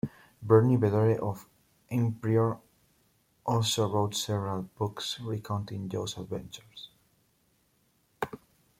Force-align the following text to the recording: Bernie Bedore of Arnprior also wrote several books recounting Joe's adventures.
Bernie 0.41 0.77
Bedore 0.77 1.19
of 1.19 1.47
Arnprior 1.91 2.57
also 3.45 3.87
wrote 3.87 4.15
several 4.15 4.63
books 4.63 5.19
recounting 5.19 5.87
Joe's 5.89 6.17
adventures. 6.17 6.89